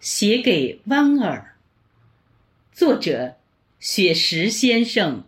[0.00, 1.56] 写给弯儿，
[2.72, 3.36] 作者
[3.78, 5.24] 雪石先生。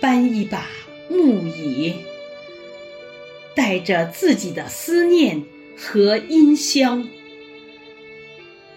[0.00, 0.66] 搬一把
[1.10, 1.94] 木椅，
[3.54, 5.42] 带着自己的思念
[5.76, 7.08] 和音箱，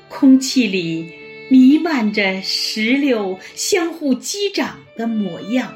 [0.08, 1.14] 空气里
[1.50, 5.76] 弥漫着石榴相互击掌的模样。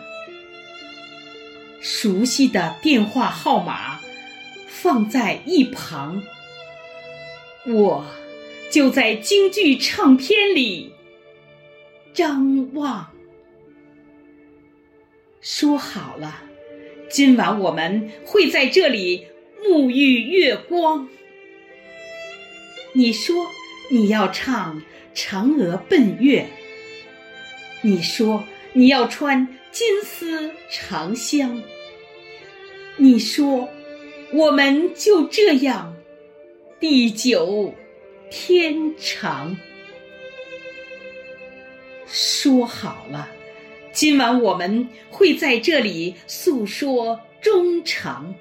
[1.84, 4.00] 熟悉的电话号码
[4.70, 6.24] 放在一旁，
[7.68, 8.06] 我
[8.72, 10.94] 就在京剧唱片里
[12.14, 13.12] 张望。
[15.42, 16.44] 说好了，
[17.10, 19.28] 今晚我们会在这里
[19.62, 21.10] 沐浴月光。
[22.94, 23.48] 你说
[23.92, 24.82] 你要唱
[25.14, 26.44] 《嫦娥奔月》，
[27.82, 31.62] 你说你要穿金丝长香。
[32.98, 33.70] 你说，
[34.34, 35.96] 我们就这样
[36.80, 37.74] 地久
[38.30, 39.58] 天长。
[42.06, 43.30] 说好了，
[43.92, 48.36] 今晚我们会在这里诉说衷肠。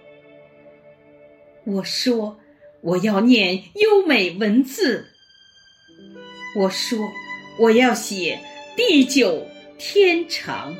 [1.64, 2.38] 我说，
[2.82, 5.06] 我要念优美文字。
[6.58, 6.98] 我说，
[7.58, 8.38] 我要写
[8.76, 9.46] 地久
[9.78, 10.76] 天长。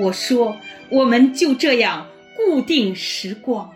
[0.00, 0.56] 我说，
[0.90, 3.74] 我们就这样固定时光。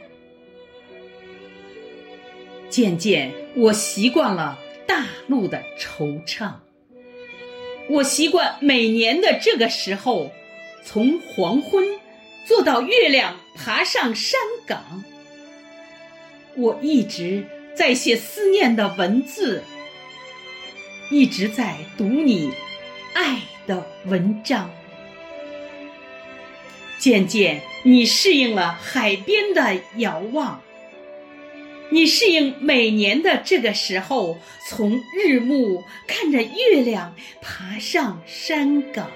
[2.69, 6.53] 渐渐，我习惯了大陆的惆怅。
[7.91, 10.31] 我习惯每年的这个时候，
[10.84, 11.84] 从黄昏
[12.47, 15.05] 坐到月亮爬上山岗。
[16.55, 19.62] 我一直在写思念的文字，
[21.11, 22.53] 一直在读你
[23.15, 24.70] 爱的文章。
[27.03, 30.62] 渐渐，你适应了海边的遥望，
[31.91, 39.10] 你适应每年的这个时候，从日暮看着月亮爬上山岗。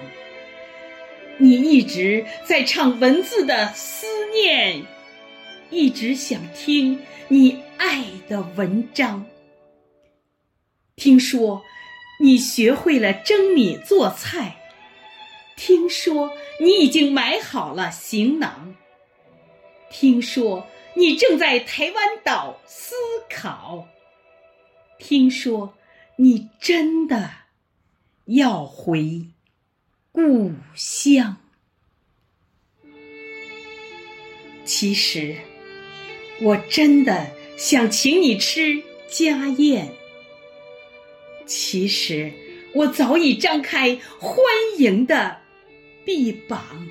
[1.37, 4.83] 你一直在唱文字的思念，
[5.69, 9.25] 一直想听你爱的文章。
[10.97, 11.63] 听说
[12.19, 14.56] 你学会了蒸米做菜。
[15.57, 16.31] 听说
[16.61, 18.75] 你已经买好了行囊。
[19.89, 22.95] 听说你正在台湾岛思
[23.29, 23.87] 考。
[24.99, 25.73] 听说
[26.15, 27.29] 你真的
[28.25, 29.25] 要回
[30.11, 31.37] 故乡。
[34.63, 35.37] 其实，
[36.41, 39.93] 我真的想请你吃家宴。
[41.45, 42.33] 其实，
[42.73, 44.37] 我早已张开欢
[44.77, 45.46] 迎的。
[46.07, 46.87] 臂膀。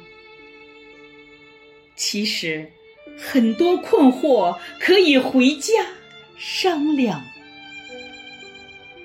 [1.96, 2.70] 其实，
[3.16, 5.72] 很多困惑可以回家
[6.36, 7.24] 商量。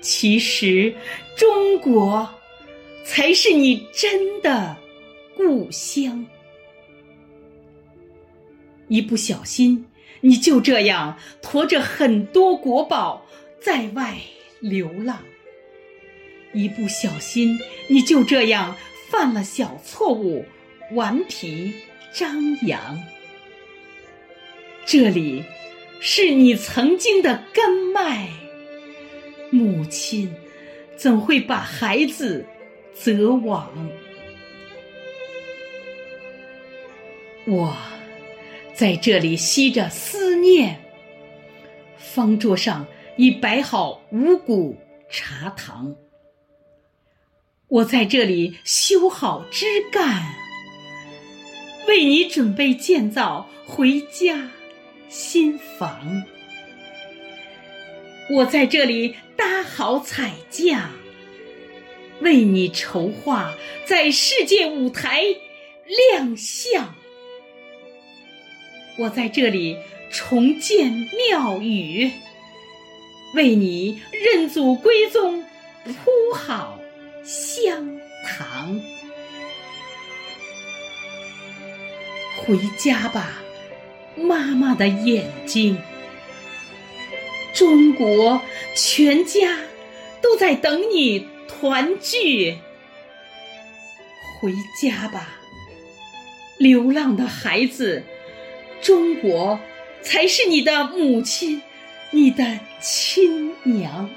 [0.02, 0.94] 其实，
[1.34, 2.28] 中国
[3.06, 4.76] 才是你真的
[5.34, 6.26] 故乡。
[8.88, 9.86] 一不小心，
[10.20, 13.26] 你就这样驮着很多国宝
[13.62, 14.18] 在外
[14.60, 15.22] 流浪。
[16.52, 17.58] 一不小心，
[17.88, 18.76] 你就这样。
[19.12, 20.42] 犯了小错误，
[20.92, 21.70] 顽皮
[22.14, 22.98] 张扬。
[24.86, 25.44] 这里
[26.00, 28.30] 是你曾经的根脉，
[29.50, 30.34] 母亲
[30.96, 32.46] 怎会把孩子
[32.94, 33.70] 责亡？
[37.44, 37.76] 我
[38.72, 40.80] 在这里吸着思念，
[41.98, 42.86] 方桌上
[43.18, 44.74] 已摆好五谷
[45.10, 45.94] 茶糖。
[47.72, 50.34] 我在这里修好枝干，
[51.88, 54.50] 为你准备建造回家
[55.08, 56.22] 新房。
[58.30, 60.90] 我在这里搭好彩架，
[62.20, 63.54] 为你筹划
[63.86, 65.22] 在世界舞台
[66.10, 66.94] 亮相。
[68.98, 69.78] 我在这里
[70.10, 70.92] 重建
[71.30, 72.10] 庙宇，
[73.34, 75.42] 为你认祖归宗
[75.84, 76.78] 铺好。
[77.24, 78.80] 香堂，
[82.36, 83.42] 回家吧，
[84.16, 85.78] 妈妈的眼睛。
[87.54, 88.42] 中国
[88.74, 89.58] 全家
[90.20, 92.58] 都在等你团聚。
[94.40, 95.38] 回家吧，
[96.58, 98.02] 流浪的孩子。
[98.80, 99.60] 中国
[100.02, 101.62] 才是你的母亲，
[102.10, 104.10] 你的亲娘。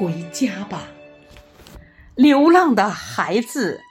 [0.00, 0.84] 回家吧，
[2.14, 3.82] 流浪的孩子。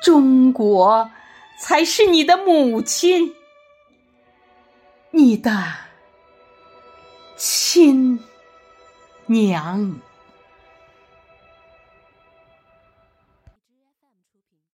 [0.00, 1.10] 中国
[1.60, 3.34] 才是你的母亲，
[5.10, 5.50] 你的
[7.36, 8.20] 亲
[9.26, 9.96] 娘。